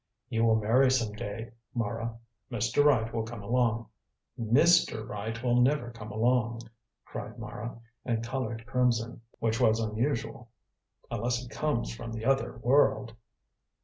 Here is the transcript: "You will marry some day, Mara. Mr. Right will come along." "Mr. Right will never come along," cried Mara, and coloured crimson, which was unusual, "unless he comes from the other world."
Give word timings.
"You 0.29 0.43
will 0.45 0.55
marry 0.55 0.89
some 0.89 1.13
day, 1.13 1.51
Mara. 1.75 2.17
Mr. 2.51 2.83
Right 2.83 3.13
will 3.13 3.21
come 3.21 3.43
along." 3.43 3.85
"Mr. 4.39 5.07
Right 5.07 5.43
will 5.43 5.61
never 5.61 5.91
come 5.91 6.11
along," 6.11 6.61
cried 7.05 7.37
Mara, 7.37 7.79
and 8.03 8.23
coloured 8.23 8.65
crimson, 8.65 9.21
which 9.37 9.61
was 9.61 9.79
unusual, 9.79 10.49
"unless 11.11 11.37
he 11.43 11.47
comes 11.49 11.93
from 11.95 12.11
the 12.13 12.25
other 12.25 12.57
world." 12.57 13.13